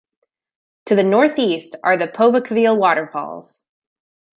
[0.87, 3.61] To the north-east are the Povokvil Waterfalls.